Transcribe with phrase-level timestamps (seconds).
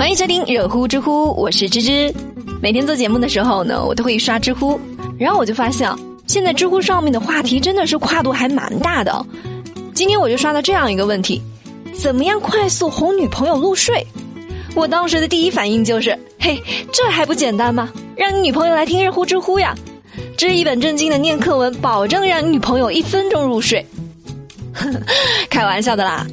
[0.00, 2.10] 欢迎收听热乎知乎，我是芝芝。
[2.62, 4.80] 每天做节目的时候呢，我都会刷知乎，
[5.18, 5.94] 然后我就发现，
[6.26, 9.26] 现在知乎上面的话题真的是跨度还蛮大的。
[9.92, 11.42] 今天我就刷到这样一个问题：
[11.92, 14.02] 怎么样快速哄女朋友入睡？
[14.74, 16.58] 我当时的第一反应就是，嘿，
[16.90, 17.92] 这还不简单吗？
[18.16, 19.74] 让你女朋友来听热乎知乎呀，
[20.34, 23.84] 这一本正经的念课文，保证让你女朋友一分钟入睡。
[25.50, 26.26] 开玩笑的啦。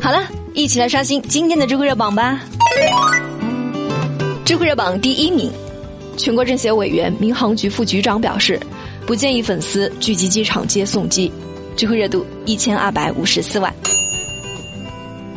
[0.00, 0.22] 好了，
[0.56, 2.40] 一起来刷新今天的知乎热榜吧。
[4.42, 5.52] 知乎热榜第一名，
[6.16, 8.58] 全国政协委员、民航局副局长表示，
[9.04, 11.30] 不建议粉丝聚集机场接送机。
[11.76, 13.70] 知乎热度一千二百五十四万。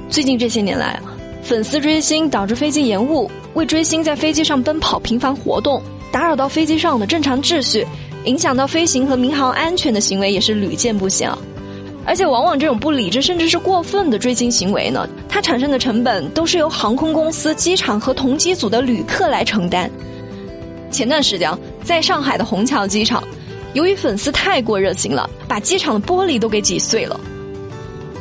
[0.09, 0.97] 最近这些年来，
[1.43, 5.83] 粉丝追星导致飞机延误，为追星在飞机上奔跑频繁活动，
[6.13, 7.85] 打扰到飞机上的正常秩序，
[8.23, 11.29] 影响到飞行和民航安全的行为也是屡见不鲜。
[12.05, 19.89] 而且，往往这种不理智甚至是过分的追星行为呢，它产生的成本都是由航空公司、机场和同机组的旅客来承担。
[20.89, 21.51] 前段时间，
[21.83, 23.23] 在上海的虹桥机场，
[23.73, 27.19] 由于粉丝太过热情了，把机场的玻璃都给挤碎了。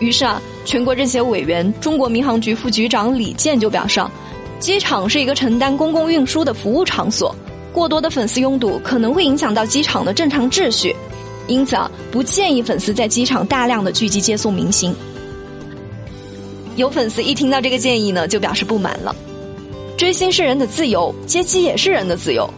[0.00, 4.04] 于是啊，全国政协委员、中国民航局副局长李健就表示，
[4.58, 7.34] 机场是一个承担公共运输的服务场所，
[7.72, 10.94] 过多的粉丝拥堵可能会影响到机场的正常秩序。
[11.48, 14.94] 因此啊，不建议粉丝在机场大量的聚集接送明星。
[16.77, 19.16] 有粉丝一听到这个建议呢，就表示不满了。
[19.96, 22.48] 追星是人的自由，接机也是人的自由，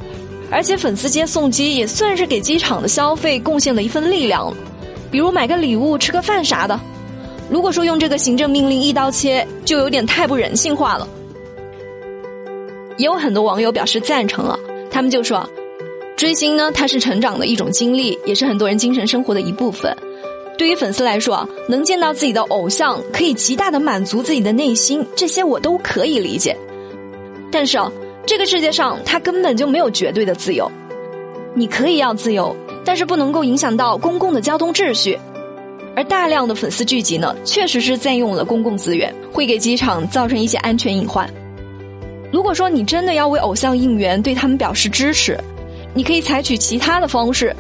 [0.51, 4.53] 而且粉丝接送机也算是给机场的消费贡献了一份力量，
[5.11, 6.79] 比如买个礼物、吃个饭啥的。
[7.49, 11.09] 如果说用这个行政命令一刀切，就有点太不人性化了。
[12.99, 14.59] 也有很多网友表示赞成啊，
[14.91, 15.49] 他们就说。
[16.21, 19.91] 追星呢，它是成长的一种经历，也是很多人精神生活的一部分。
[20.59, 26.55] 对于粉丝来说，能见到自己的偶像，可以极大的满足自己的内心，这些我都可以理解。
[27.51, 27.91] 但是啊，
[28.27, 30.71] 这个世界上它根本就没有绝对的自由。
[31.55, 35.19] 你可以要自由，但是不能够影响到公共的交通秩序。
[35.97, 41.27] 而大量的粉丝聚集呢，确实是占用了公共资源，会给机场造成一些安全隐患。
[42.31, 45.35] 如果说你真的要为偶像应援，对他们表示支持。
[45.95, 47.55] 你可以采取其他的方式，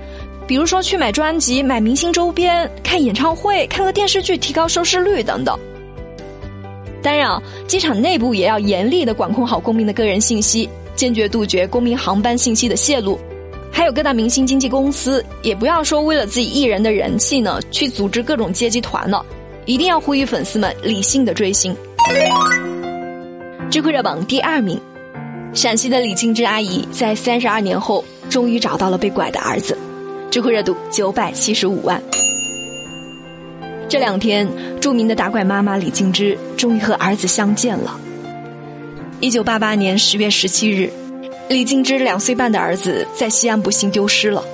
[0.46, 5.58] 比如说去买专辑、买明星周边、看演唱会、看个电视剧，提高收视率等等。
[7.02, 13.18] 当然啊，机场内部也要严厉的管控好公民的个人信息，坚决杜绝公民航班信息的泄露。
[13.72, 19.24] 还有各大明星经纪公司，也不要说为了自己艺人的人气呢，去组织各种接机团了。
[19.64, 21.74] 一定要呼吁粉丝们理性的追星。
[23.70, 24.80] 智慧热榜第二名，
[25.54, 28.04] 陕西的李静芝阿姨在三十二年后。
[28.30, 29.76] 终于找到了被拐的儿子，
[30.30, 32.00] 知乎热度九百七十五万。
[33.88, 34.48] 这两天，
[34.80, 37.98] 著名的打拐妈妈李静芝终于和儿子相见了。
[39.18, 40.88] 一九八八年十月十七日，
[41.48, 44.44] 李静芝两岁半的儿子在西安不幸丢失了。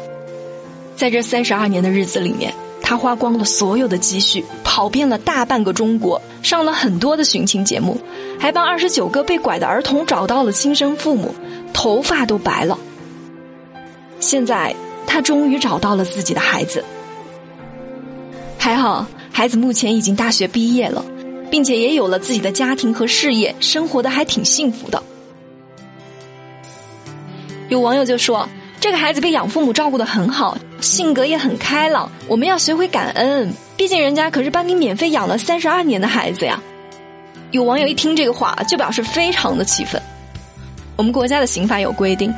[0.96, 2.50] 在这三十二年的日子里面，
[2.80, 8.00] 他花光了所有的积蓄，跑遍了大半个中国，上了很多的寻亲节目，
[8.40, 11.34] 还帮二十九个被拐的儿童找到了亲生父母，
[11.74, 12.78] 头发都白了。
[14.26, 14.74] 现在
[15.06, 16.84] 他终于找到了自己的孩子，
[18.58, 21.04] 还好孩子目前已经大学毕业了，
[21.48, 25.00] 并且也有了自己的家庭和事业，生活的还挺幸福的。
[27.68, 28.48] 有网友就说
[28.80, 36.60] ：“这个孩子被养父母照顾的很好，性格也很开朗，我们要学会感恩，毕竟人家可是帮你免费养了三十二年的孩子呀。”
[37.52, 40.02] 有网友一听这个话，就表示非常的气愤。
[40.96, 42.34] 我们国家的刑法有规定。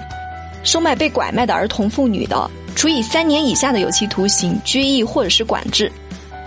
[0.62, 5.86] 收买被拐卖的儿童妇女的，处以三年以下的有期徒刑、拘役或者是管制；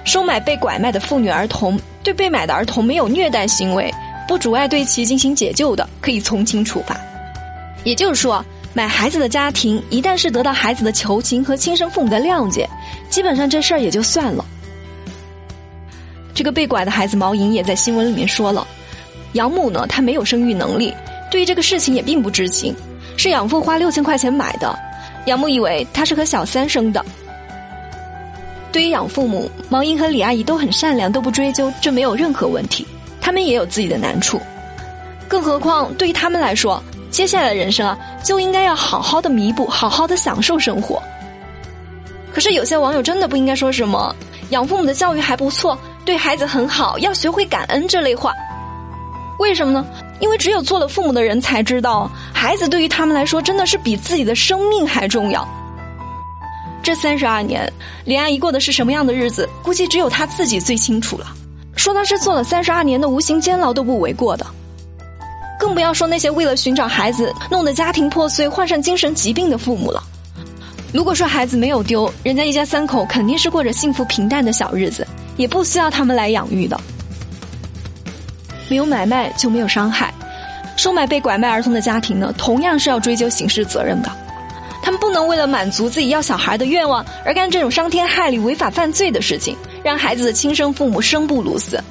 [0.03, 3.91] 收买被拐卖的妇女儿童，对被买的儿童没有虐待行为，
[4.27, 6.99] 不阻碍对其进行解救的，可以从轻处罚。
[7.83, 12.69] 也就是说，买孩子的家庭一旦是得到孩子的求情和亲生父母的谅解，
[13.09, 14.45] 基本上这事儿也就算了。
[16.33, 18.65] 这个被拐的孩子毛莹也在新闻里面说了，
[19.33, 20.93] 养母呢，她没有生育能力，
[21.31, 22.75] 对于这个事情也并不知情。
[23.21, 24.75] 是养父花六千块钱买的，
[25.27, 27.05] 养母以为他是和小三生的。
[28.71, 32.83] 对于养父母，毛英和李阿姨都很善良，都不追究，这没有任何问题。
[33.21, 34.41] 他们也有自己的难处，
[35.27, 36.81] 更何况对于他们来说，
[37.11, 40.99] 接下来的人生啊，就应该要好好的弥补，好好的享受生活。
[42.33, 44.15] 可是有些网友真的不应该说什么
[44.49, 48.33] 养父母的教育还不错，对孩子很好，要学会感恩这类话。
[49.41, 49.83] 为什么呢？
[50.19, 55.47] 因为只有做了父母的人才知道，孩子对于他们来说真的是比自己的生命还重要。
[56.83, 57.67] 这三十二年，
[58.05, 61.25] 李阿姨过的是什么样的日子，估计只有她自己最清楚了。
[61.75, 64.45] 说她是做了三十二年的无形监牢都不为过的。
[65.59, 70.03] 更不要说那些为了寻找孩子弄得家庭破碎、患上精神疾病的父母了。
[70.93, 76.79] 如果说孩子没有丢，人家一家三口肯定是过着幸福平淡的小日子，也不需要他们来养育的。
[78.71, 80.13] 没有买卖就没有伤害，
[80.77, 84.09] 收买被拐卖儿童的家庭呢，同样是要追究刑事责任的。
[84.81, 91.83] 他们不能为了满足自己要小孩的愿望而干这种伤天害理、违法犯罪的事情，让孩子的亲生父母生不如死。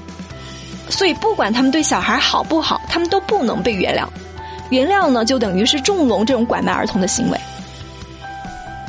[0.89, 4.07] 所以，不管他们对小孩好不好，他们都不能被原谅。
[4.71, 7.39] 原谅呢，就等于是纵容这种拐卖儿童的行为。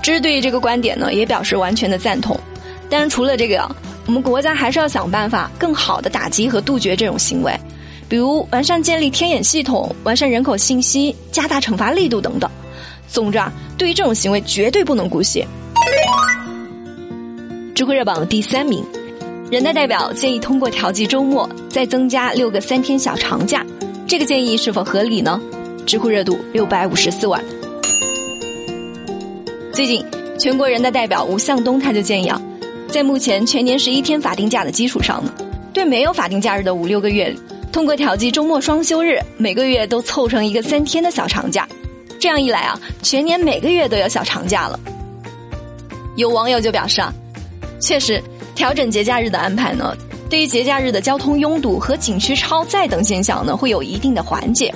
[0.01, 2.39] 芝对于这个观点呢，也表示完全的赞同。
[2.89, 3.69] 但是除了这个，
[4.07, 7.55] 我们国家还是要想办法更好的打击和杜绝这种行为，
[8.11, 12.51] 比如完善建立天眼系统、完善人口信息、加大惩罚力度等等。
[13.07, 15.45] 总之啊，对于这种行为绝对不能姑息。
[17.73, 18.83] 知乎热榜第三名，
[19.49, 23.65] 人大代表建议通过调剂周末再增加六个三天小长假，
[24.05, 25.39] 这个建议是否合理呢？
[25.85, 27.41] 知乎热度六百五十四万。
[29.71, 30.05] 最近，
[30.37, 32.41] 全国人大代表吴向东他就建议啊，
[32.89, 35.33] 在目前全年十一天法定假的基础上呢，
[35.71, 37.33] 对没有法定假日的五六个月，
[37.71, 41.67] 通过调剂周末双休日，每个月都凑成一个三天的小长假。
[42.19, 44.79] 这样一来啊，全年每个月都有小长假了。
[46.17, 47.13] 有网友就表示啊，
[47.79, 48.21] 确实
[48.53, 49.95] 调整节假日的安排呢，
[50.29, 54.73] 对于节假日的交通拥堵和景区超载等现象呢，会有一定的缓解，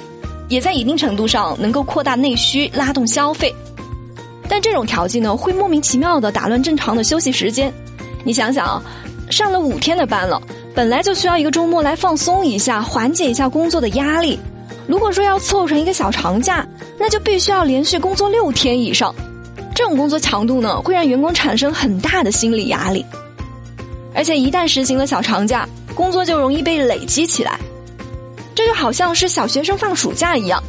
[0.47, 3.53] 也在一定程度上能够扩大内需，拉动消费。
[4.47, 7.71] 但这种调剂呢，会莫名其妙的打乱正常的休息时间。
[8.23, 8.81] 你想想啊，
[9.29, 10.41] 上了五天的班了，
[10.75, 14.37] 本来就需要一个周末来放松一下，缓解一下工作的压力。
[14.85, 16.67] 如果说要凑成一个小长假，
[16.99, 19.15] 那就必须要连续工作六天以上。
[19.73, 23.05] 这种工作强度呢，会让员工产生很大的心理压力。
[24.13, 27.57] 而且一旦实行了小长假，工作就容易被累积起来。
[28.53, 30.61] 这就好像是小学生放暑假一样，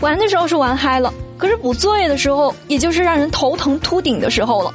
[0.00, 1.12] 玩的时候是玩嗨了。
[1.36, 4.74] 可是补作业的时候，也就是让人头疼秃顶的时候了。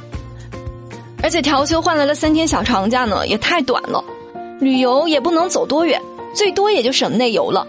[1.22, 4.02] 而且调休换来了三天小长假呢，也太短了，
[4.60, 6.00] 旅游也不能走多远，
[6.34, 7.66] 最多也就省内游了。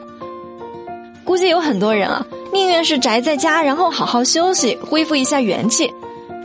[1.24, 5.92] 估计有很多人啊，宁愿是宅在家，然后好好休息，恢复一下元气，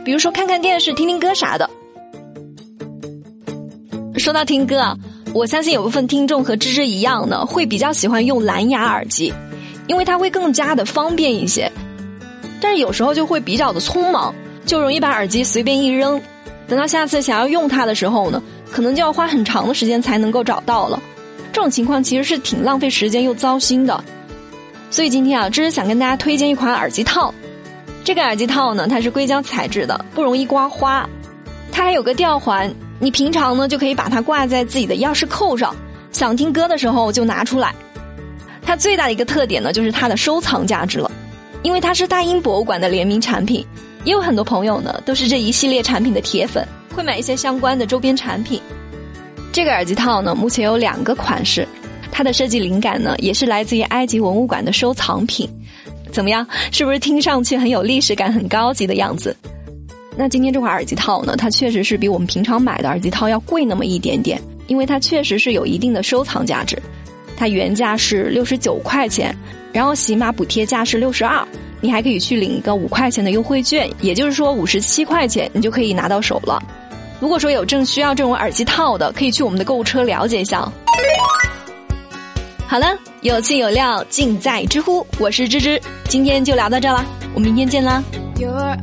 [0.03, 1.69] 比如说看看电视、听听歌啥的。
[4.17, 4.97] 说到听歌啊，
[5.33, 9.33] 我相信有部分听众和芝芝一样呢，会比较喜欢用蓝牙耳机，
[9.87, 11.71] 因为它会更加的方便一些。
[12.61, 14.33] 但是有时候就会比较的匆忙，
[14.65, 16.21] 就容易把耳机随便一扔，
[16.73, 18.41] 等到下次想要用它的时候呢，
[18.71, 20.99] 可能就要花很长的时间才能够找到了。
[21.51, 24.03] 这种情况其实是挺浪费时间又糟心的。
[24.89, 27.31] 所以今天啊，这是想跟大家推荐一款耳机套。
[28.03, 31.07] 这个耳机套呢，它是硅胶材质的，不容易刮花。
[31.71, 35.75] 它还有个吊环，你平常呢就可以把它挂在自己的钥匙扣上，
[36.11, 37.71] 想听歌的时候就拿出来。
[38.63, 41.11] 它最大的一个特点呢，就是它的收藏价值了。
[41.61, 43.63] 因为它是大英博物馆的联名产品，
[44.03, 48.61] 也有很多朋友呢都是这一系列产品的铁粉，会买一些相关的周边产品。
[49.51, 51.67] 这个耳机套呢，目前有两个款式，
[52.11, 55.49] 它的设计灵感呢也是来自于埃及文物馆的收藏品。
[56.11, 59.35] 怎么样，是不是听上去很有历史感、很高级的样子？
[60.15, 66.77] 那今天这款耳机套呢，它确实是比我们平常买的耳机套要贵那么一点点，因为它确实是有一定的收藏价值。
[67.35, 69.35] 它原价是六十九块钱。
[69.71, 71.43] 然后喜马补贴价是六十二，
[71.83, 76.63] 你还可以去领一个五块钱的优惠券，也就是说五十七块钱你就可以拿到手了。
[77.19, 80.65] 如果说有正需要这种耳机套的，可以去我们的购物车了解一下。
[82.65, 88.01] 好了，有趣有料尽在知乎，我是芝芝，今天就聊到这啦，我们明天见啦。
[88.39, 88.77] Your